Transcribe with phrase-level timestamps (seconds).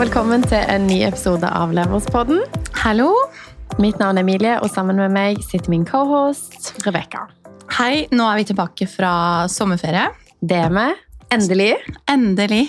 [0.00, 2.38] Og velkommen til en ny episode av Leverspodden.
[2.80, 3.10] Hallo.
[3.84, 7.26] Mitt navn er Emilie, og sammen med meg sitter min cohost Rebekka.
[7.76, 9.10] Hei, nå er vi tilbake fra
[9.52, 10.06] sommerferie.
[10.40, 10.86] Det er vi.
[11.36, 11.68] Endelig.
[12.08, 12.62] Endelig.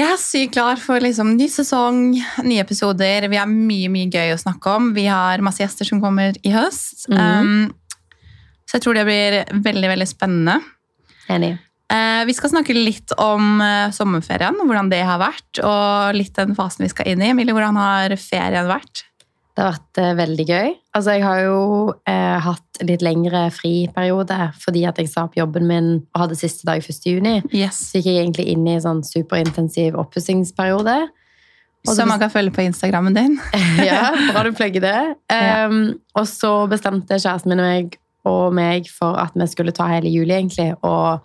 [0.00, 2.00] Jeg er sykt klar for liksom, ny sesong,
[2.48, 3.28] nye episoder.
[3.28, 4.94] Vi har mye mye gøy å snakke om.
[4.96, 7.10] Vi har masse gjester som kommer i høst.
[7.12, 7.52] Mhm.
[7.68, 8.08] Um,
[8.64, 10.62] så jeg tror det blir veldig veldig spennende.
[11.28, 11.58] Enig.
[11.92, 16.56] Eh, vi skal snakke litt om eh, sommerferien, hvordan det har vært, og litt den
[16.58, 17.30] fasen vi skal inn i.
[17.30, 19.04] Emilie, hvordan har ferien vært?
[19.56, 20.72] Det har vært eh, veldig gøy.
[20.98, 21.60] Altså, jeg har jo
[22.10, 26.66] eh, hatt litt lengre friperiode fordi at jeg sa opp jobben min og hadde siste
[26.68, 27.06] dag 1.
[27.08, 27.38] juni.
[27.56, 27.78] Yes.
[27.88, 30.98] Så gikk jeg egentlig inn i en sånn superintensiv oppussingsperiode.
[31.86, 33.38] Så Som man kan følge på Instagrammen din.
[33.86, 35.00] ja, bra du plugger det.
[35.30, 35.66] Ja.
[35.70, 39.86] Um, og så bestemte kjæresten min og meg, og meg for at vi skulle ta
[39.88, 41.22] hele juli, egentlig, og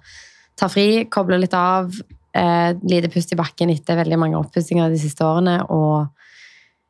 [0.57, 1.91] ta fri, koble litt av,
[2.33, 6.07] eh, lite pust i bakken etter veldig mange oppussinger de siste årene, og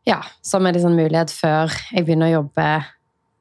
[0.07, 2.85] ja, som en sånn mulighet før jeg begynner å jobbe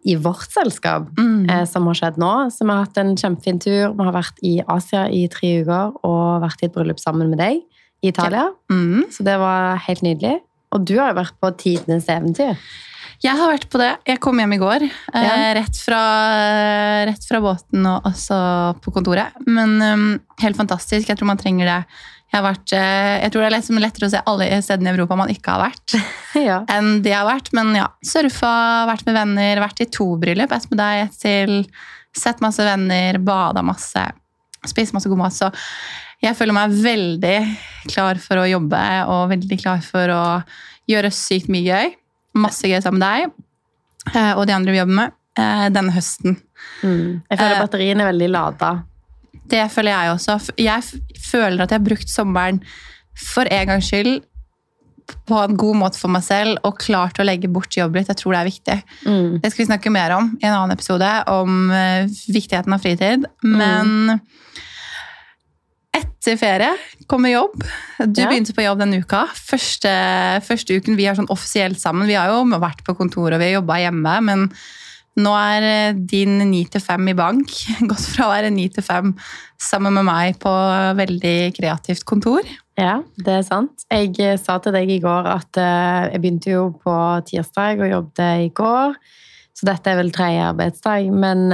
[0.06, 1.50] i vårt selskap, Mm.
[1.50, 2.50] eh, som har skjedd nå.
[2.50, 3.92] Så vi har hatt en kjempefin tur.
[3.94, 7.38] Vi har vært i Asia i tre uker og vært i et bryllup sammen med
[7.38, 7.60] deg
[8.02, 8.50] i Italia.
[8.70, 9.10] Mm.
[9.10, 10.40] Så det var helt nydelig.
[10.72, 12.56] Og du har jo vært på tidenes eventyr.
[13.20, 13.90] Jeg har vært på det.
[14.08, 14.84] Jeg kom hjem i går.
[14.86, 15.34] Eh, Ja.
[15.58, 16.00] rett, fra,
[17.04, 19.36] rett fra båten og også på kontoret.
[19.46, 20.06] Men um,
[20.40, 21.08] helt fantastisk.
[21.08, 21.78] Jeg tror man trenger det.
[22.30, 24.94] Jeg, har vært, eh, jeg tror det er lett, lettere å se alle stedene i
[24.94, 25.96] Europa man ikke har vært,
[26.48, 26.60] ja.
[26.70, 27.50] enn de har vært.
[27.58, 30.54] Men ja, surfa, vært med venner, vært i to bryllup.
[30.54, 31.56] Et med deg, ett til.
[32.16, 34.06] Sett masse venner, bada masse.
[34.66, 35.36] Spist masse god mat.
[35.36, 35.50] Så
[36.24, 37.36] jeg føler meg veldig
[37.90, 40.24] klar for å jobbe og veldig klar for å
[40.90, 41.92] gjøre sykt mye gøy.
[42.38, 46.38] Masse gøy sammen med deg eh, og de andre vi jobber med eh, denne høsten.
[46.82, 47.20] Mm.
[47.26, 48.72] Jeg føler batterien batteriene er veldig lada.
[49.50, 50.38] Det føler jeg også.
[50.60, 52.60] Jeg føler at jeg har brukt sommeren
[53.20, 54.20] for en gangs skyld
[55.26, 58.10] på en god måte for meg selv og klart å legge bort jobb litt.
[58.12, 58.76] Jeg tror det er viktig.
[59.06, 59.40] Mm.
[59.42, 63.26] Det skal vi snakke mer om i en annen episode, om eh, viktigheten av fritid.
[63.42, 64.20] Men
[65.96, 66.74] etter ferie
[67.10, 67.62] kommer jobb.
[67.98, 68.28] Du Ja.
[68.28, 69.26] begynte på jobb denne uka.
[69.34, 69.90] Første,
[70.46, 72.06] første uken vi er sånn offisielt sammen.
[72.06, 74.50] Vi har jo vært på kontoret og vi har jobba hjemme, men
[75.18, 77.50] nå er eh, din 9 til 5 i bank.
[77.90, 79.14] Gått fra å være 9 til 5
[79.58, 80.52] sammen med meg på
[80.96, 82.42] veldig kreativt kontor.
[82.78, 83.84] Ja, det er sant.
[83.90, 86.94] Jeg eh, sa til deg i går at eh, jeg begynte jo på
[87.28, 88.94] tirsdag og jobbet i går,
[89.58, 91.10] så dette er vel tredje arbeidsdag.
[91.12, 91.50] Men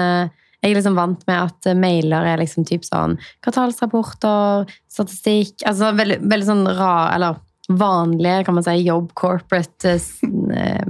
[0.66, 5.92] jeg er liksom vant med at eh, mailer er liksom typ sånn kvartalsrapporter, statistikk Altså
[5.96, 7.32] veldig, veldig sånn rar, eller
[7.68, 10.00] vanlige, kan man si, jobb, corporate eh,
[10.58, 10.86] eh,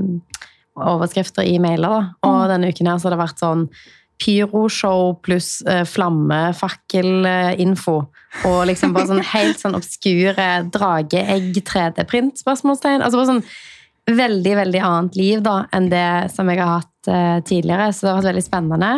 [0.76, 1.88] overskrifter i mailer.
[1.88, 2.00] da.
[2.28, 3.62] Og denne uken her så har det vært sånn
[4.22, 7.97] pyroshow pluss eh, flammefakkelinfo.
[8.48, 12.34] Og liksom bare sånn helt sånn obskure drageegg 3D-print?
[12.44, 13.00] spørsmålstegn.
[13.03, 13.47] Altså bare sånn
[14.06, 17.86] veldig, veldig annet liv da, enn det som jeg har hatt eh, tidligere.
[17.92, 18.91] Så det har vært veldig spennende.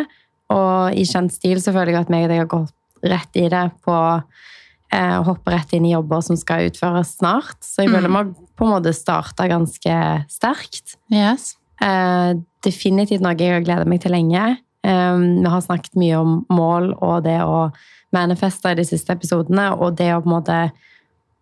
[0.54, 2.74] Og i kjent stil så føler jeg at meg og deg har gått
[3.08, 7.58] rett i det på eh, å hoppe rett inn i jobber som skal utføres snart.
[7.64, 9.98] Så jeg føler vi har på en måte starta ganske
[10.32, 10.96] sterkt.
[11.12, 11.52] Yes.
[11.84, 12.32] Eh,
[12.64, 14.58] definitivt noe jeg har gledet meg til lenge.
[14.86, 17.68] Eh, vi har snakket mye om mål og det å
[18.14, 20.60] manifeste i de siste episodene, og det å på en måte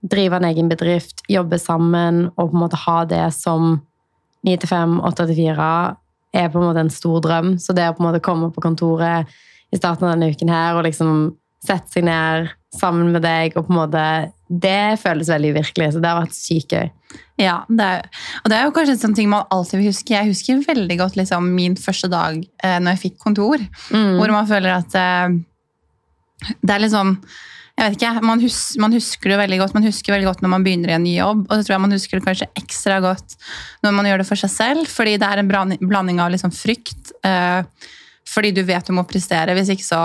[0.06, 3.78] drive en egen bedrift, jobbe sammen og på en måte ha det som
[4.47, 5.69] 9 til 5, 8 til 4
[6.36, 7.54] er på en måte en stor drøm.
[7.62, 9.32] Så det å på en måte komme på kontoret
[9.72, 11.16] i starten av denne uken her og liksom
[11.66, 14.02] sette seg ned sammen med deg og på en måte
[14.46, 16.91] Det føles veldig virkelig, så det har vært sykt gøy.
[17.41, 18.04] Ja, det er,
[18.44, 20.14] og det er jo kanskje en sånn ting man alltid vil huske.
[20.14, 23.58] Jeg husker veldig godt liksom, min første dag eh, når jeg fikk kontor,
[23.91, 24.12] Mm.
[24.20, 25.34] hvor man føler at eh,
[26.62, 27.16] det er litt sånn
[27.76, 30.53] jeg vet ikke, man, hus, man husker det veldig godt man husker veldig godt når
[30.54, 33.02] man begynner i en ny jobb, og så tror jeg man husker det kanskje ekstra
[33.05, 33.37] godt
[33.84, 37.12] når man gjør det for seg selv, fordi det er en blanding, av liksom frykt,
[37.26, 37.93] eh,
[38.32, 40.00] fordi du vet du må prestere, hvis ikke så,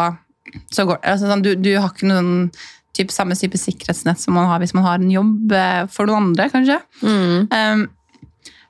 [0.67, 1.13] så går det.
[1.13, 2.51] Altså, sånn, du, du har ikke noen
[2.97, 6.31] type, samme type sikkerhetsnett som man har hvis man har en jobb eh, for noen
[6.31, 6.77] andre, kanskje.
[7.07, 7.47] Mm.
[7.47, 7.87] Um,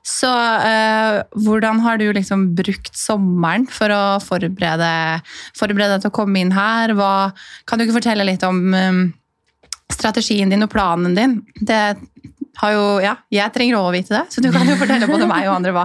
[0.02, 0.30] så
[0.66, 4.92] eh, hvordan har du liksom brukt sommeren for å forberede,
[5.58, 6.94] forberede deg til å komme inn her?
[6.98, 7.30] Hva,
[7.66, 9.02] kan du ikke fortelle litt om um,
[9.94, 11.36] strategien din og planen din?
[11.54, 11.82] Det
[12.58, 15.28] har jo, ja, jeg trenger òg å vite det, så du kan jo fortelle både
[15.30, 15.84] meg og andre hva,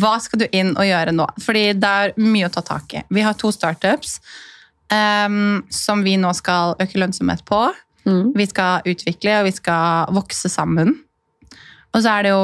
[0.00, 1.26] hva skal du inn og gjøre nå.
[1.44, 3.02] Fordi det er mye å ta tak i.
[3.12, 4.16] Vi har to startups
[4.88, 7.60] um, som vi nå skal øke lønnsomhet på.
[8.08, 8.32] Mm.
[8.32, 10.96] Vi skal utvikle, og vi skal vokse sammen.
[11.94, 12.42] Og så er det jo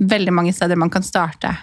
[0.00, 1.54] veldig mange steder man kan starte.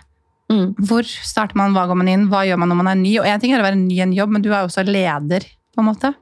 [0.52, 0.74] Mm.
[0.78, 3.14] Hvor starter man, hva går man inn, hva gjør man når man er ny?
[3.22, 4.86] Og en ting er å være ny i en jobb, men du er jo også
[4.88, 6.14] leder, på en måte.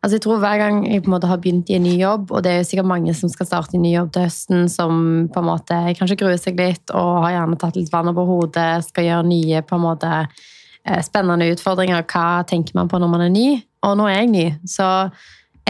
[0.00, 2.30] Altså jeg tror Hver gang jeg på en måte har begynt i en ny jobb,
[2.32, 5.02] og det er jo sikkert mange som skal starte i ny jobb til høsten, som
[5.32, 8.70] på en måte kanskje gruer seg litt og har gjerne tatt litt vann over hodet,
[8.86, 12.06] skal gjøre nye på en måte eh, spennende utfordringer.
[12.08, 13.48] Hva tenker man på når man er ny?
[13.84, 14.46] Og nå er jeg ny.
[14.68, 14.88] Så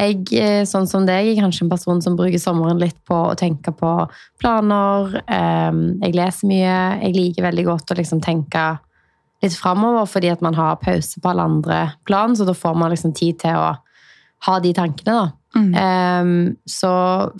[0.00, 3.36] jeg, eh, sånn som deg, er kanskje en person som bruker sommeren litt på å
[3.38, 3.90] tenke på
[4.40, 5.20] planer.
[5.28, 6.78] Jeg leser mye.
[7.04, 8.64] Jeg liker veldig godt å liksom tenke
[9.44, 12.92] litt framover, fordi at man har pause på alle andre plan, så da får man
[12.92, 13.70] liksom tid til å
[14.48, 15.30] ha de tankene, da.
[15.50, 16.56] Mm.
[16.68, 16.90] Så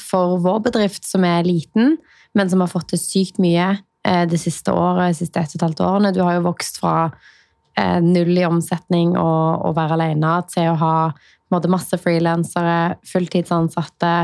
[0.03, 1.99] for vår bedrift, som er liten,
[2.35, 3.73] men som har fått til sykt mye
[4.07, 6.81] eh, det siste året, de siste ett og et halvt årene Du har jo vokst
[6.83, 7.11] fra
[7.79, 10.95] eh, null i omsetning og, å være alene til å ha
[11.55, 14.15] måte, masse frilansere, fulltidsansatte,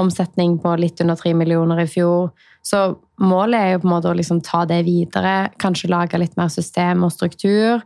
[0.00, 2.30] omsetning på litt under tre millioner i fjor.
[2.64, 6.36] Så målet er jo på en måte å liksom ta det videre, kanskje lage litt
[6.38, 7.82] mer system og struktur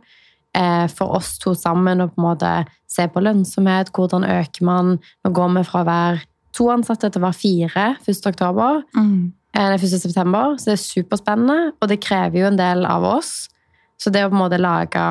[0.57, 2.53] eh, for oss to sammen og på en måte
[2.89, 4.95] se på lønnsomhet, hvordan øker man.
[5.25, 6.23] Nå går vi fra å være
[6.57, 8.29] to ansatte til å være fire 1.
[8.31, 8.81] oktober.
[8.97, 9.33] Mm.
[9.57, 9.87] eh, 1.
[9.97, 13.49] september, så det er superspennende, og det krever jo en del av oss.
[13.97, 15.05] Så det å på en måte lage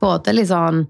[0.00, 0.86] både litt sånn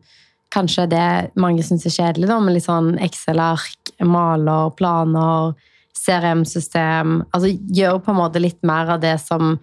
[0.57, 1.07] Kanskje det
[1.37, 5.57] mange syns er kjedelig, da, med litt sånn Excel-ark, maler, planer,
[5.97, 9.57] CRM-system Altså gjør på en måte litt mer av det som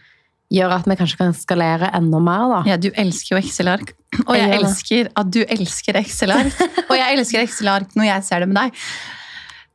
[0.54, 2.62] gjør at vi kanskje kan skalere enda mer, da.
[2.69, 3.95] Ja, du elsker jo Excel-ark.
[4.28, 6.63] Og Jeg jeg elsker at du elsker Excel-ark.
[6.90, 8.81] Og jeg elsker Excel-ark når jeg ser det med deg.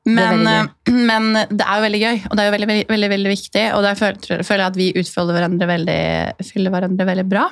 [0.08, 0.68] Men Det er
[1.10, 3.64] men det er jo veldig gøy, og det er jo veldig, veldig, veldig, veldig viktig.
[3.76, 6.02] Og der føler jeg at vi utfyller hverandre veldig,
[6.76, 7.48] hverandre veldig bra.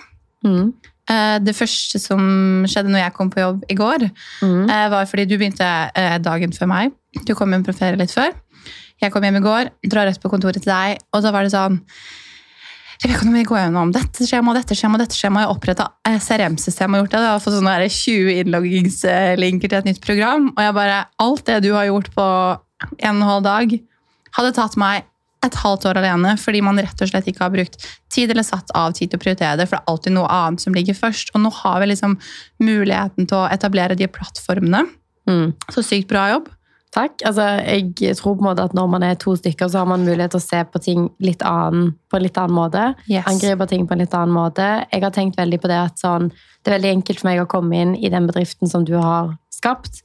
[0.46, 0.70] Mm.
[1.08, 4.10] Eh, Det første som skjedde når jeg kom på jobb i går,
[4.42, 4.68] Mm.
[4.70, 6.92] eh, var fordi du begynte eh, dagen før meg.
[7.24, 8.32] Du kom hjem på ferie litt før.
[9.00, 11.52] Jeg kom hjem i går, drar rett på kontoret til deg, og da var det
[11.52, 11.80] sånn
[13.04, 15.42] Rebekka, nå må vi gå gjennom dette skjema, dette skjema, dette skjema.
[15.42, 17.20] Jeg har oppretta CRM-system og gjort det.
[17.20, 20.46] Jeg har fått sånne 20 innloggingslinker til et nytt program.
[20.56, 23.76] Og jeg bare Alt det du har gjort på en og en halv dag,
[24.38, 25.04] hadde tatt meg
[25.46, 27.78] et halvt år alene fordi man rett og slett ikke har brukt
[28.12, 30.64] tid eller satt av tid til å prioritere det, for det er alltid noe annet
[30.64, 31.32] som ligger først.
[31.34, 32.18] Og nå har vi liksom
[32.62, 34.84] muligheten til å etablere de plattformene.
[35.26, 35.50] Mm.
[35.74, 36.52] Så sykt bra jobb.
[36.96, 37.20] Takk.
[37.28, 40.06] Altså, jeg tror på en måte at når man er to stykker, så har man
[40.06, 42.86] mulighet til å se på ting litt annen, på en litt annen måte.
[43.10, 43.26] Yes.
[43.28, 44.68] Angripe ting på en litt annen måte.
[44.88, 46.30] Jeg har tenkt veldig på det at sånn,
[46.64, 49.34] det er veldig enkelt for meg å komme inn i den bedriften som du har
[49.52, 50.00] skapt,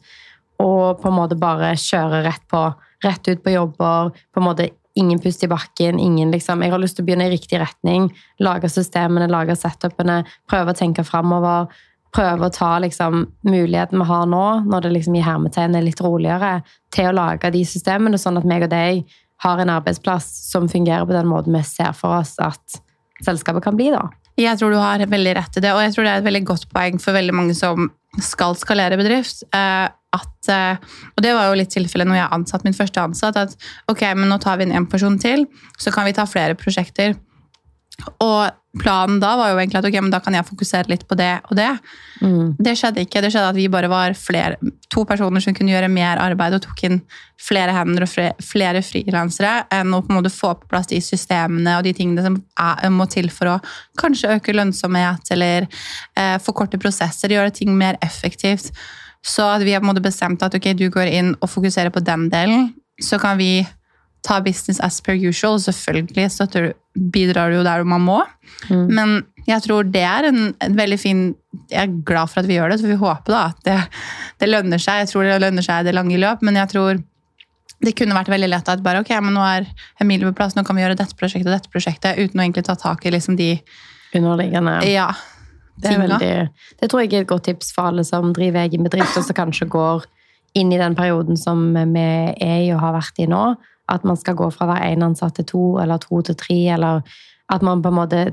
[0.62, 2.66] og på en måte bare kjøre rett på.
[3.02, 4.12] Rett ut på jobber.
[4.30, 6.00] på en måte Ingen pust i bakken.
[6.00, 8.12] ingen liksom, Jeg har lyst til å begynne i riktig retning.
[8.40, 11.68] Lage systemene, lage setupene, prøve å tenke framover.
[12.12, 16.02] Prøve å ta liksom, muligheten vi har nå, når det liksom i hermetegn er litt
[16.04, 16.62] roligere,
[16.92, 19.06] til å lage de systemene, sånn at meg og deg
[19.46, 22.82] har en arbeidsplass som fungerer på den måten vi ser for oss at
[23.24, 23.90] selskapet kan bli.
[23.96, 24.10] da.
[24.40, 26.44] Jeg tror du har veldig rett i det, og jeg tror det er et veldig
[26.52, 27.90] godt poeng for veldig mange som
[28.20, 29.44] skal skalere bedrift.
[29.56, 33.38] eh, At, eh, og det var jo litt tilfellet når jeg ansatte min første ansatt,
[33.40, 33.56] at
[33.92, 35.46] ok, men nå tar vi inn en person til,
[35.80, 37.16] så kan vi ta flere prosjekter.
[38.24, 38.50] Og
[38.80, 41.34] planen da var jo egentlig at ok, men da kan jeg fokusere litt på det
[41.50, 41.70] og det.
[42.22, 42.54] Mm.
[42.56, 43.22] Det skjedde ikke.
[43.24, 46.64] Det skjedde at vi bare var flere, to personer som kunne gjøre mer arbeid og
[46.64, 47.02] tok inn
[47.42, 51.76] flere hender og flere frilansere enn å på en måte få på plass de systemene
[51.80, 53.60] og de tingene som er, må til for å
[54.00, 58.72] kanskje øke lønnsomhet eller eh, forkorte prosesser, gjøre ting mer effektivt.
[59.24, 62.02] Så vi har på en måte bestemt at ok, du går inn og fokuserer på
[62.04, 63.68] den delen, så kan vi
[64.26, 65.60] ta business as per usual.
[65.62, 66.78] Selvfølgelig støtter, du-
[67.14, 68.20] bidrar du jo der man må.
[68.70, 68.88] Mm.
[68.94, 69.14] Men
[69.48, 71.22] jeg tror det er en, en veldig fin
[71.72, 73.78] Jeg er glad for at vi gjør det, så vi håper da at det,
[74.40, 75.00] det lønner seg.
[75.06, 77.00] Jeg tror det lønner seg det lange løp, men jeg tror
[77.82, 79.66] det kunne vært veldig lett at bare ok, men nå er
[80.04, 82.64] Emilie på plass, nå kan vi gjøre dette prosjektet og dette prosjektet, uten å egentlig
[82.68, 83.56] ta tak i liksom de
[84.14, 84.76] Underliggende.
[84.92, 85.08] ja,
[85.82, 86.34] Det, veldig,
[86.80, 89.38] det tror jeg er et godt tips for alle som driver egen bedrift, og som
[89.38, 90.06] kanskje går
[90.58, 93.44] inn i den perioden som vi er i og har vært i nå.
[93.92, 96.60] At man skal gå fra hver ene én ansatt til to, eller to til tre,
[96.76, 97.02] eller
[97.52, 98.24] at man på en måte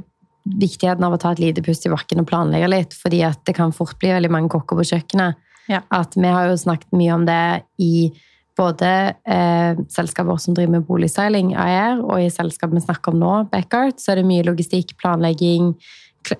[0.48, 3.52] Viktigheten av å ta et lite pust i bakken og planlegge litt, fordi at det
[3.58, 5.36] kan fort bli veldig mange kokker på kjøkkenet.
[5.68, 5.82] Ja.
[5.92, 8.08] At vi har jo snakket mye om det i
[8.56, 8.92] både
[9.28, 14.00] eh, selskaper som driver med boligseiling, AER, og i selskapet vi snakker om nå, Backart,
[14.00, 15.74] så er det mye logistikk, planlegging,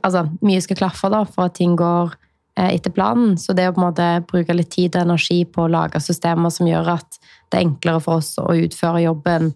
[0.02, 2.12] altså, mye skal klaffe da, for at ting går
[2.58, 3.36] eh, etter planen.
[3.40, 6.50] Så det å på en måte bruke litt tid og energi på å lage systemer
[6.54, 7.18] som gjør at
[7.50, 9.52] det er enklere for oss å utføre jobben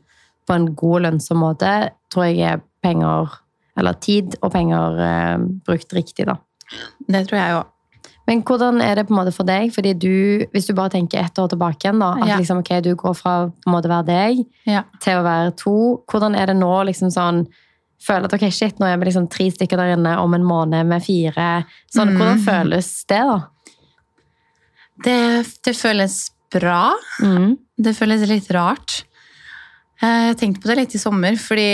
[0.48, 3.30] på en god lønnsom måte, tror jeg er penger,
[3.78, 5.36] eller tid og penger eh,
[5.66, 6.38] brukt riktig, da.
[7.08, 7.68] Det tror jeg òg.
[8.28, 9.72] Men hvordan er det på en måte for deg?
[9.74, 12.36] Fordi du, Hvis du bare tenker ett år tilbake igjen, da, at Ja.
[12.38, 14.84] liksom, okay, du går fra å være deg Ja.
[15.00, 16.02] til å være to.
[16.06, 16.84] Hvordan er det nå?
[16.86, 17.46] liksom sånn,
[18.02, 20.86] Føler at ok, shit, nå er vi liksom tre stykker der inne om en måned
[20.90, 21.64] med fire.
[21.94, 22.18] Sånn, Mm.
[22.18, 23.38] Hvordan føles det, da?
[25.04, 25.18] Det,
[25.66, 26.16] det føles
[26.52, 26.92] bra.
[27.22, 27.56] Mm.
[27.82, 29.04] Det føles litt rart.
[30.02, 31.68] Eh, Jeg tenkte på det litt i sommer, fordi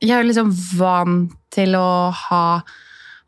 [0.00, 2.44] jeg er liksom vant til å ha,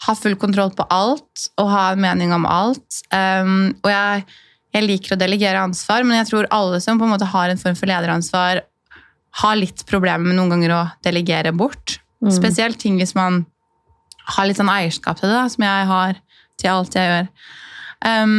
[0.07, 3.03] ha full kontroll på alt og ha en mening om alt.
[3.13, 4.25] Um, og jeg,
[4.73, 7.61] jeg liker å delegere ansvar, men jeg tror alle som på en måte har en
[7.61, 8.63] form for lederansvar,
[9.41, 11.99] har litt problemer med noen ganger å delegere bort.
[12.23, 12.33] Mm.
[12.35, 13.45] Spesielt ting hvis man
[14.37, 16.21] har litt sånn eierskap til det, da, som jeg har
[16.61, 17.31] til alt jeg gjør.
[18.07, 18.37] Um,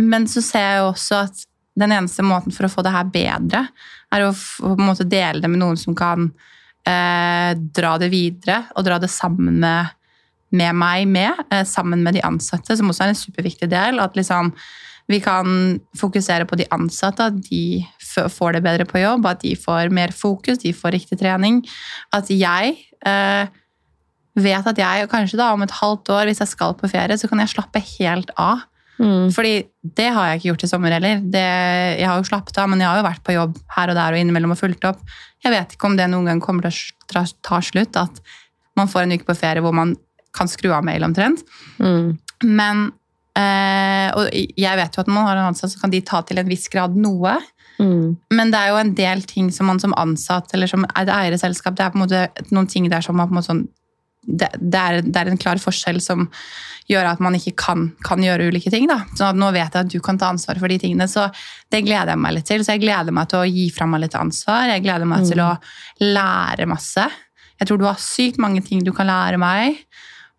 [0.00, 1.46] men så ser jeg jo også at
[1.80, 3.64] den eneste måten for å få det her bedre,
[4.10, 6.28] er å på en måte dele det med noen som kan
[6.88, 9.92] eh, dra det videre, og dra det sammen med,
[10.56, 14.02] med meg med, eh, sammen med de ansatte, som også er en superviktig del.
[14.02, 14.52] At liksom,
[15.10, 17.82] vi kan fokusere på de ansatte, at de
[18.30, 21.60] får det bedre på jobb, at de får mer fokus, de får riktig trening.
[22.14, 22.76] At jeg
[23.06, 23.50] eh,
[24.38, 27.18] vet at jeg, og kanskje da om et halvt år, hvis jeg skal på ferie,
[27.18, 28.66] så kan jeg slappe helt av.
[29.00, 29.30] Mm.
[29.32, 29.54] Fordi
[29.96, 31.22] det har jeg ikke gjort i sommer heller.
[31.24, 31.46] Det,
[32.02, 34.14] jeg har jo slappet av, men jeg har jo vært på jobb her og der
[34.14, 35.02] og innimellom og fulgt opp.
[35.40, 38.22] Jeg vet ikke om det noen gang kommer til å ta, ta slutt, at
[38.78, 39.96] man får en uke på ferie hvor man
[40.36, 41.42] kan skru av mail omtrent.
[41.80, 42.18] Mm.
[42.46, 42.90] Men
[43.38, 46.22] eh, Og jeg vet jo at når man har en ansatt, så kan de ta
[46.26, 47.36] til en viss grad noe.
[47.80, 48.16] Mm.
[48.36, 51.76] Men det er jo en del ting som man som ansatt eller som et eierselskap,
[51.76, 53.68] det er på en måte noen ting der som man på en måte sånn
[54.20, 56.26] det, det, er, det er en klar forskjell som
[56.90, 58.84] gjør at man ikke kan, kan gjøre ulike ting.
[58.90, 58.98] Da.
[59.16, 61.28] Så nå vet jeg at du kan ta ansvar for de tingene, så
[61.72, 62.64] det gleder jeg meg litt til.
[62.66, 64.68] Så jeg gleder meg til å gi fra meg litt ansvar.
[64.74, 65.54] Jeg gleder meg til å
[66.04, 67.06] lære masse.
[67.60, 69.80] Jeg tror du har sykt mange ting du kan lære meg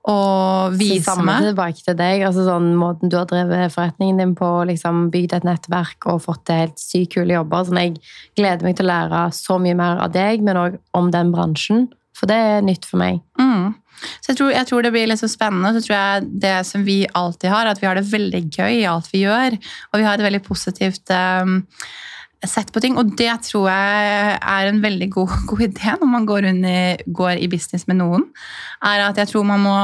[0.10, 1.52] og Så vise samme meg.
[1.52, 2.24] tilbake til deg.
[2.26, 6.46] altså sånn Måten du har drevet forretningen din på, liksom bygd et nettverk og fått
[6.50, 7.68] til helt sykt kule jobber.
[7.68, 8.00] Sånn, jeg
[8.36, 11.88] gleder meg til å lære så mye mer av deg, men òg om den bransjen.
[12.18, 13.22] For det er nytt for meg.
[13.40, 13.76] Mm.
[14.22, 15.74] Så jeg tror, jeg tror det blir så spennende.
[15.76, 18.88] Så tror jeg det som vi alltid har, at vi har det veldig gøy i
[18.90, 19.58] alt vi gjør.
[19.92, 21.60] Og vi har et veldig positivt um,
[22.48, 22.98] sett på ting.
[22.98, 27.42] Og det tror jeg er en veldig god, god idé når man går, under, går
[27.44, 28.24] i business med noen.
[28.84, 29.78] Er at jeg tror man må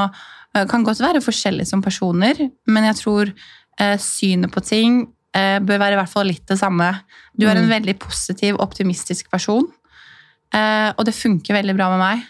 [0.71, 2.33] Kan godt være forskjellige som personer,
[2.65, 3.29] men jeg tror
[3.79, 5.03] eh, synet på ting
[5.35, 6.87] eh, bør være i hvert fall litt det samme.
[7.37, 7.73] Du er en Mm.
[7.75, 9.67] veldig positiv, optimistisk person.
[10.55, 12.23] Eh, og det funker veldig bra med meg.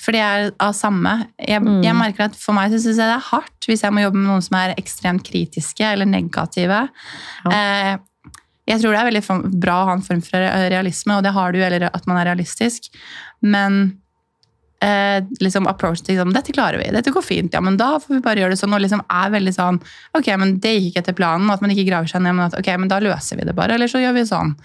[0.00, 1.26] Fordi jeg er av samme.
[1.36, 1.82] Jeg, Mm.
[1.84, 4.16] jeg merker at For meg så synes jeg det er hardt hvis jeg må jobbe
[4.22, 6.88] med noen som er ekstremt kritiske eller negative.
[7.52, 7.96] Eh,
[8.66, 10.42] jeg tror det er veldig bra å ha en form for
[10.72, 12.88] realisme, og det har du, eller at man er realistisk.
[13.46, 13.78] Men
[14.82, 18.16] eh, liksom approach til liksom, dette klarer vi, dette går fint, ja, men da får
[18.16, 18.74] vi bare gjøre det sånn.
[18.74, 19.78] Og liksom er veldig sånn
[20.18, 21.52] Ok, men det gikk ikke etter planen.
[21.52, 23.78] At man ikke graver seg ned, men at ok, men da løser vi det bare,
[23.78, 24.56] eller så gjør vi sånn.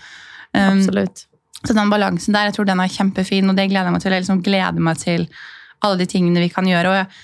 [0.51, 1.23] Um, Absolutt.
[1.61, 4.17] så den balansen der, jeg tror den er kjempefin, og det gleder jeg meg til.
[4.17, 5.29] Jeg liksom gleder meg til
[5.81, 6.91] alle de tingene vi kan gjøre.
[6.91, 7.23] Og jeg,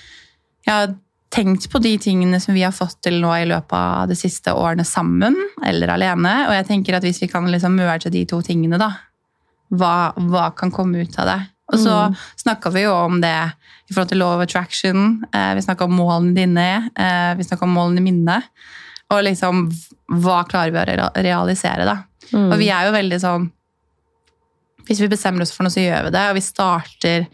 [0.70, 0.94] jeg
[1.30, 4.52] tenkt på de tingene som vi har fått til nå i løpet av de siste
[4.56, 6.46] årene sammen, eller alene.
[6.48, 8.92] Og jeg tenker at hvis vi kan liksom merge de to tingene, da,
[9.70, 11.40] hva, hva kan komme ut av det?
[11.68, 12.14] Og så Mm.
[12.40, 13.52] snakka vi jo om det
[13.90, 15.22] i forhold til law of attraction.
[15.34, 18.42] Eh, vi snakka om målene dine, eh, vi snakka om målene mine.
[19.10, 19.68] Og liksom
[20.08, 21.98] hva klarer vi å realisere, da?
[22.32, 22.52] Mm.
[22.52, 23.50] Og vi er jo veldig sånn
[24.88, 26.30] Hvis vi bestemmer oss for noe, så gjør vi det.
[26.30, 27.26] Og vi starter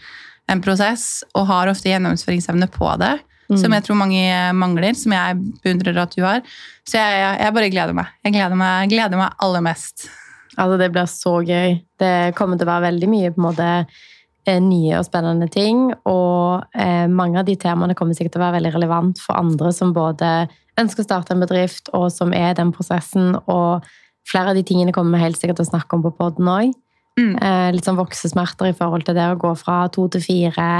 [0.48, 3.20] en prosess og har ofte gjennomføringsevne på det.
[3.50, 3.58] Mm.
[3.60, 4.24] Som jeg tror mange
[4.56, 6.42] mangler, som jeg beundrer at du har.
[6.88, 8.12] Så jeg, jeg, jeg bare gleder meg.
[8.24, 10.08] Jeg gleder meg, gleder meg aller mest.
[10.56, 11.78] Altså, det blir så gøy.
[12.00, 15.88] Det kommer til å være veldig mye på en måte eh, nye og spennende ting.
[16.08, 19.74] Og eh, mange av de temaene kommer sikkert til å være veldig relevant for andre
[19.74, 20.46] som både
[20.80, 23.34] ønsker å starte en bedrift, og som er i den prosessen.
[23.50, 23.84] Og
[24.30, 26.74] flere av de tingene kommer vi helt sikkert til å snakke om på poden òg.
[27.14, 27.34] Mm.
[27.38, 30.70] Eh, litt sånn voksesmerter i forhold til det å gå fra to til fire.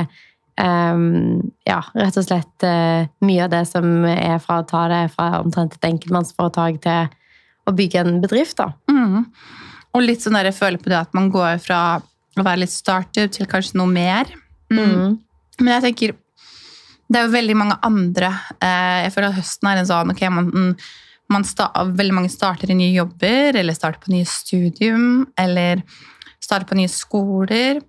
[0.60, 5.02] Ehm, ja, rett og slett uh, mye av det som er fra å ta det
[5.14, 7.08] fra omtrent et enkeltmannsforetak til
[7.64, 8.70] å bygge en bedrift, da.
[8.90, 9.24] Mm.
[9.94, 11.80] Og litt sånn der, jeg føler på det at man går fra
[12.34, 14.30] å være litt startup til kanskje noe mer.
[14.70, 14.84] Mm.
[14.84, 15.16] Mm.
[15.60, 16.14] Men jeg tenker
[17.06, 18.30] Det er jo veldig mange andre
[18.64, 20.72] eh, Jeg føler at høsten er en sånn ok, man,
[21.30, 25.84] man sta, Veldig mange starter i nye jobber, eller starter på nye studium, eller
[26.42, 27.82] starter på nye skoler.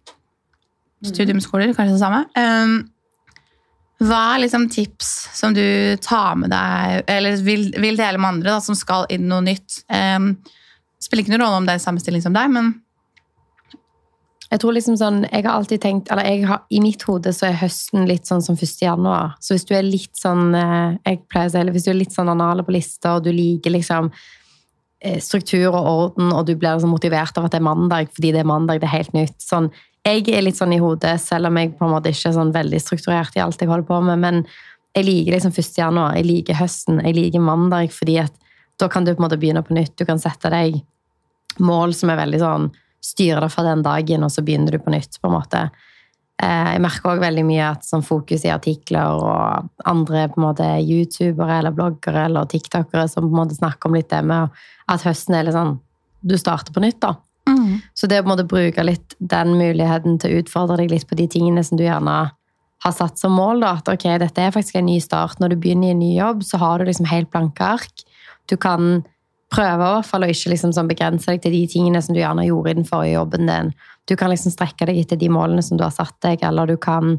[1.12, 2.26] Studiumskoler, kanskje det samme.
[2.36, 2.78] Um,
[4.04, 8.58] hva er liksom tips som du tar med deg, eller vil, vil dele med andre,
[8.58, 9.84] da, som skal inn noe nytt?
[9.88, 10.34] Um,
[11.00, 12.76] spiller ikke noen rolle om det er samme stilling som deg, men
[14.54, 17.48] Jeg tror liksom sånn, jeg har alltid tenkt, eller jeg har, I mitt hode så
[17.48, 18.76] er høsten litt sånn som 1.
[18.84, 19.34] januar.
[19.42, 21.98] Så hvis du er litt sånn eh, jeg pleier å si, eller hvis du er
[21.98, 24.12] litt sånn anale på lista, og du liker liksom
[25.02, 28.36] eh, struktur og orden, og du blir liksom motivert av at det er mandag fordi
[28.36, 29.36] det er mandag, det er helt nytt.
[29.44, 29.72] Sånn,
[30.06, 32.54] jeg er litt sånn i hodet, selv om jeg på en måte ikke er sånn
[32.56, 34.22] veldig strukturert i alt jeg holder på med.
[34.22, 34.42] Men
[34.96, 35.72] jeg liker liksom 1.
[35.82, 38.36] januar, jeg liker høsten, jeg liker mandag, fordi at
[38.80, 39.96] da kan du på en måte begynne på nytt.
[39.98, 40.82] Du kan sette deg
[41.64, 42.74] mål som er veldig sånn
[43.06, 45.60] Styre deg for den dagen, og så begynner du på nytt, på en måte.
[46.42, 50.46] Eh, jeg merker òg veldig mye at sånn fokus i artikler og andre på en
[50.48, 54.58] måte youtubere eller bloggere eller tiktokere som på en måte snakker om litt det med
[54.90, 55.78] at høsten er litt sånn
[56.26, 57.14] Du starter på nytt, da.
[57.94, 61.08] Så det å på en måte bruke litt den muligheten til å utfordre deg litt
[61.10, 62.18] på de tingene som du gjerne
[62.86, 65.40] har satt som mål, da, at ok, dette er faktisk en ny start.
[65.42, 68.04] Når du begynner i en ny jobb, så har du liksom helt blanke ark.
[68.52, 69.00] Du kan
[69.54, 72.78] prøve å ikke liksom sånn begrense deg til de tingene som du gjerne gjorde i
[72.80, 73.72] den forrige jobben din.
[74.10, 76.76] Du kan liksom strekke deg etter de målene som du har satt deg, eller du
[76.82, 77.16] kan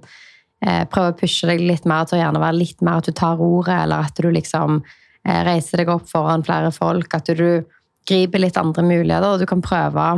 [0.62, 3.16] eh, prøve å pushe deg litt mer til å gjerne være litt mer at du
[3.16, 7.34] tar ordet, eller at du liksom eh, reiser deg opp foran flere folk, at du,
[7.40, 7.76] du
[8.06, 10.10] griper litt andre muligheter, og du kan prøve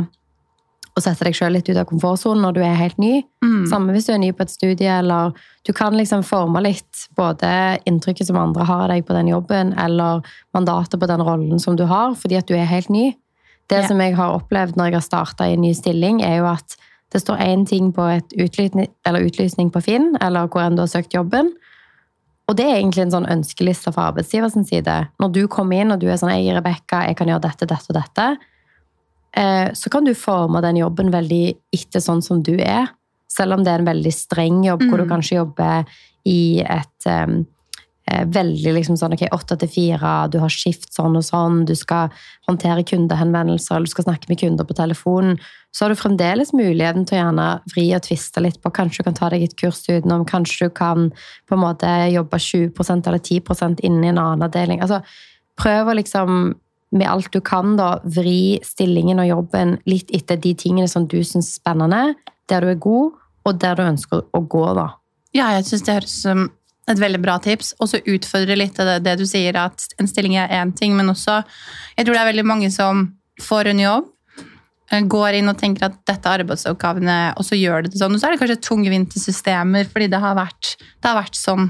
[0.99, 3.23] å sette deg sjøl litt ut av komfortsonen når du er helt ny.
[3.43, 3.63] Mm.
[3.71, 5.33] Samme hvis du er ny på et studie, eller
[5.67, 7.49] du kan liksom forme litt både
[7.89, 10.21] inntrykket som andre har av deg på den jobben, eller
[10.55, 13.15] mandatet på den rollen som du har, fordi at du er helt ny.
[13.69, 13.87] Det Ja.
[13.87, 16.75] som jeg har opplevd når jeg har starta i en ny stilling, er jo at
[17.11, 20.81] det står én ting på et utlysning, eller utlysning på Finn, eller hvor enn du
[20.81, 21.51] har søkt jobben.
[22.49, 25.07] Og det er egentlig en sånn ønskeliste fra arbeidsgivers side.
[25.21, 27.67] Når du kommer inn og du er sånn 'Jeg er Rebekka, jeg kan gjøre dette,
[27.67, 28.37] dette og dette',
[29.73, 32.89] så kan du forme den jobben veldig etter sånn som du er.
[33.29, 35.09] Selv om det er en veldig streng jobb, hvor du Mm.
[35.11, 35.85] kanskje jobber
[36.25, 41.23] i et eh, veldig liksom sånn ok, åtte til fire, du har skift sånn og
[41.23, 42.09] sånn, du skal
[42.47, 45.37] håndtere kundehenvendelser, eller du skal snakke med kunder på telefonen,
[45.71, 48.71] så har du fremdeles muligheten til å gjerne vri og tviste litt på.
[48.73, 51.11] Kanskje du kan ta deg et kurs utenom, kanskje du kan
[51.47, 54.81] på en måte jobbe 20% eller 10% innen en annen avdeling.
[54.81, 55.03] Altså,
[55.55, 56.55] prøv å liksom
[56.91, 61.19] med alt du kan, da, vri stillingen og jobben litt etter de tingene som du
[61.21, 62.03] syns er spennende,
[62.49, 64.89] der du er god, og der du ønsker å gå, da.
[65.35, 66.47] Ja, jeg syns det høres som
[66.89, 67.73] et veldig bra tips.
[67.79, 71.11] Og så utfordre litt det, det du sier, at en stilling er én ting, men
[71.11, 71.43] også
[71.97, 73.09] Jeg tror det er veldig mange som
[73.43, 74.05] får en jobb,
[74.91, 78.15] eh, går inn og tenker at dette er arbeidsoppgavene, og så gjør det det sånn.
[78.15, 81.69] Og så er det kanskje tungvinte systemer, fordi det har vært, det har vært sånn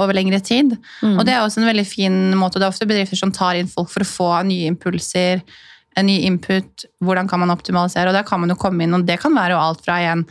[0.00, 0.76] over lengre tid.
[1.02, 1.18] Mm.
[1.18, 2.58] Og det er også en veldig fin måte.
[2.58, 5.42] Det er ofte bedrifter som tar inn folk for å få nye impulser,
[5.96, 6.84] en ny input.
[7.04, 8.10] Hvordan kan man optimalisere?
[8.10, 10.24] Og der kan man jo komme inn, og det kan være alt fra en,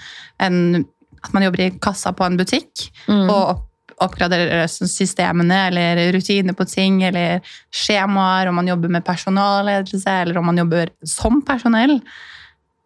[0.44, 0.84] en,
[1.24, 3.30] at man jobber i kassa på en butikk, Mm.
[3.30, 3.64] og opp,
[4.04, 7.40] oppgradere systemene eller rutiner på ting, eller
[7.72, 12.02] skjemaer, om man jobber med personalledelse, eller om man jobber som personell.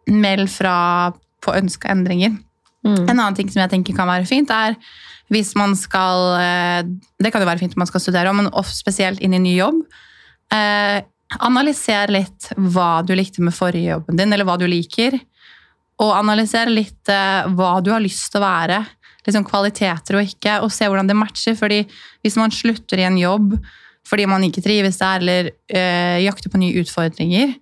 [0.06, 0.76] Meld fra
[1.42, 2.36] på ønska endringer.
[2.86, 3.04] Mm.
[3.04, 4.76] En annen ting som jeg tenker kan være fint, er
[5.30, 6.82] hvis man skal eh,
[7.20, 9.82] Det kan jo være fint om man skal studere, men spesielt inn i ny jobb.
[10.54, 11.00] Eh,
[11.38, 15.18] analyser litt hva du likte med forrige jobben din, eller hva du liker.
[16.00, 18.80] Og analyser litt eh, hva du har lyst til å være.
[19.26, 21.54] Liksom kvaliteter og ikke, og se hvordan det matcher.
[21.54, 21.84] fordi
[22.24, 23.54] hvis man slutter i en jobb
[24.08, 27.52] fordi man ikke trives der, eller eh, jakter på nye utfordringer,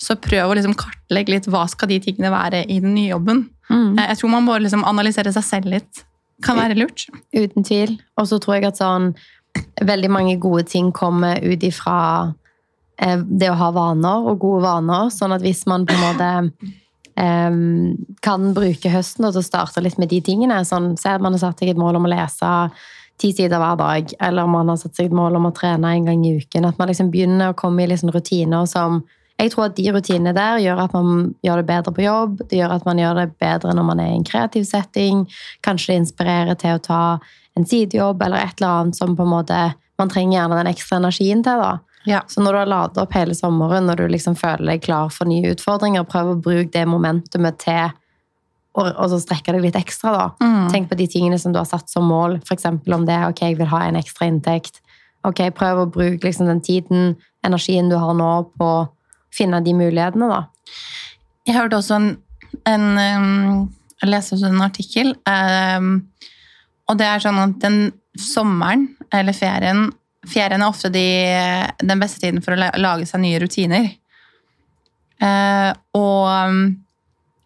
[0.00, 3.44] så prøv å liksom kartlegge litt hva skal de tingene være i den nye jobben.
[3.70, 3.98] Mm.
[3.98, 6.04] Eh, Jeg tror man må liksom analysere seg selv litt.
[6.44, 7.06] Kan være lurt.
[7.32, 7.98] Uten tvil.
[8.18, 9.12] Og så tror jeg at sånn
[9.86, 12.34] veldig mange gode ting kommer ut ifra
[12.98, 15.12] eh, det å ha vaner og gode vaner.
[15.14, 16.32] Sånn at hvis man på en måte
[17.16, 17.60] eh,
[18.26, 21.46] kan bruke høsten til å starte litt med de tingene sånn, Se at man har
[21.46, 22.50] satt seg et mål om å lese
[23.22, 26.08] ti sider hver dag, eller man har satt seg et mål om å trene en
[26.08, 26.66] gang i uken.
[26.66, 29.04] At man liksom begynner å komme i liksom rutiner som
[29.40, 32.42] jeg tror at de rutinene der gjør at man gjør det bedre på jobb.
[32.50, 35.24] Det gjør at man gjør det bedre når man er i en kreativ setting.
[35.66, 37.00] Kanskje det inspirerer til å ta
[37.58, 40.96] en sidejobb eller et eller annet som på en måte Man trenger gjerne den ekstra
[40.98, 41.60] energien til.
[41.62, 41.78] da.
[42.04, 42.24] Ja.
[42.26, 45.30] Så når du har ladet opp hele sommeren, når du liksom føler deg klar for
[45.30, 47.92] nye utfordringer, prøv å bruke det momentumet til
[48.74, 50.10] og, og så strekke deg litt ekstra.
[50.16, 50.24] da.
[50.42, 50.66] Mm.
[50.72, 52.40] Tenk på de tingene som du har satt som mål.
[52.42, 52.66] F.eks.
[52.66, 54.82] om det ok, jeg vil ha en ekstra inntekt.
[55.24, 57.14] Ok, Prøv å bruke liksom den tiden,
[57.46, 58.72] energien du har nå, på
[59.34, 60.28] finne de mulighetene.
[60.30, 60.44] da.
[61.48, 62.08] Jeg hørte også en,
[62.70, 65.92] en um, Jeg leste også en artikkel, um,
[66.88, 67.78] og det er sånn at den
[68.20, 69.88] sommeren, eller ferien
[70.24, 71.04] Ferien er ofte de,
[71.84, 73.90] den beste tiden for å lage seg nye rutiner.
[75.20, 75.70] Eh,
[76.00, 76.62] og um,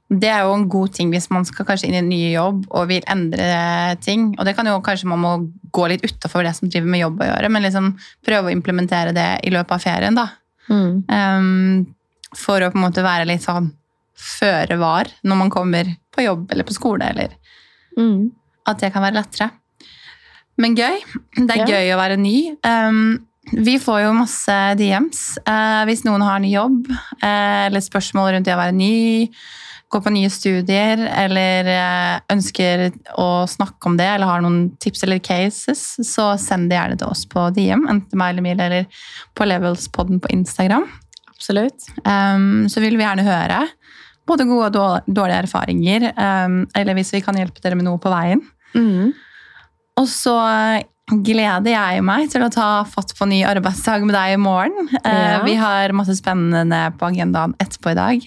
[0.09, 2.63] det er jo en god ting hvis man skal kanskje inn i en ny jobb
[2.71, 4.31] og vil endre ting.
[4.39, 5.33] Og det kan jo kanskje man må
[5.75, 7.91] gå litt utafor det som driver med jobb å gjøre, men liksom
[8.27, 10.17] prøve å implementere det i løpet av ferien.
[10.17, 10.31] da.
[10.71, 11.95] Um,
[12.37, 13.71] for å på en måte være litt sånn
[14.19, 17.37] føre var når man kommer på jobb eller på skole, eller
[17.99, 18.31] Mm.
[18.67, 19.51] at det kan være lettere.
[20.59, 20.99] Men gøy.
[21.35, 21.67] Det er Ja.
[21.67, 22.57] gøy å være ny.
[22.65, 28.33] Um, vi får jo masse DMs uh, hvis noen har ny jobb, uh, eller spørsmål
[28.35, 29.31] rundt det å være ny.
[29.89, 32.89] Går på nye studier eller eh, ønsker
[33.21, 37.09] å snakke om det, eller har noen tips eller cases, så send det gjerne til
[37.09, 39.05] oss på DM, enten til meg eller Mil, eller
[39.39, 40.85] på Levelspodden på Instagram.
[41.31, 41.89] Absolutt.
[42.05, 43.63] Um, så vil vi gjerne høre
[44.29, 48.13] både gode og dårlige erfaringer, um, eller hvis vi kan hjelpe dere med noe på
[48.13, 48.43] veien.
[48.77, 49.15] Mm.
[49.99, 50.37] Og så
[51.09, 54.89] gleder jeg meg til å ta fatt på ny arbeidsdag med deg i morgen.
[55.01, 55.43] Eh, Ja.
[55.45, 58.27] Vi har masse spennende på agendaen etterpå i dag.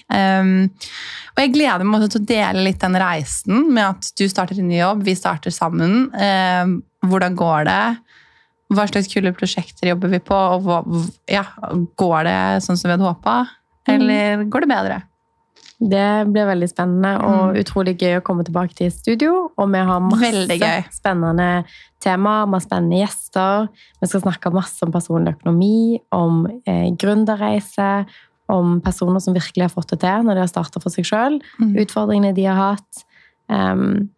[1.31, 4.59] Og jeg gleder meg også til å dele litt den reisen med at du starter
[4.59, 6.09] en ny jobb, vi starter sammen.
[7.05, 7.97] Hvordan går det?
[8.71, 10.35] Hva slags kule prosjekter jobber vi på?
[10.35, 10.81] Og hva,
[11.27, 11.43] ja,
[11.99, 13.37] går det sånn som vi hadde håpa,
[13.87, 15.01] eller går det bedre?
[15.81, 19.31] Det blir veldig spennende og utrolig gøy å komme tilbake til studio.
[19.57, 21.47] Og vi har masse spennende
[22.03, 23.65] temaer, masse spennende gjester.
[24.01, 27.91] Vi skal snakke masse om personlig økonomi, om eh, gründerreise,
[28.51, 31.39] om personer som virkelig har fått det til når de har starta for seg sjøl.
[31.57, 31.73] Mm.
[31.81, 33.05] Utfordringene de har hatt.
[33.49, 34.11] Um,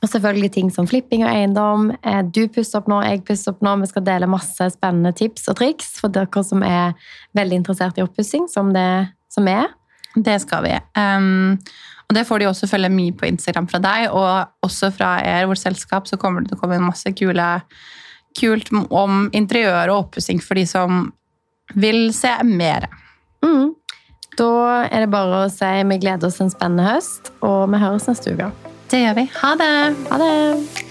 [0.00, 1.90] og selvfølgelig ting som flipping og eiendom.
[2.00, 3.74] Eh, Du pusser opp nå, jeg pusser opp nå.
[3.82, 6.96] Vi skal dele masse spennende tips og triks for dere som er
[7.36, 9.68] veldig interessert i oppussing, som det som er.
[10.14, 10.74] Det skal vi.
[10.98, 11.58] Um,
[12.10, 15.46] og det får de også følge mye på Instagram fra deg, og også fra er,
[15.46, 17.46] vårt selskap, så kommer det til å komme inn masse kule,
[18.38, 21.06] kult om interiør og oppussing for de som
[21.78, 22.88] vil se mer.
[23.46, 23.76] Mm.
[24.38, 24.50] Da
[24.88, 28.34] er det bare å si vi gleder oss en spennende høst, og vi høres neste
[28.34, 28.50] uke.
[28.90, 29.28] Det gjør vi.
[29.38, 29.74] Ha det!
[30.10, 30.89] Ha det!